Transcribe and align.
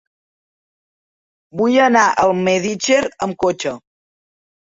Vull 1.61 1.77
anar 1.87 2.05
a 2.05 2.15
Almedíxer 2.29 2.97
amb 3.27 3.37
cotxe. 3.45 3.75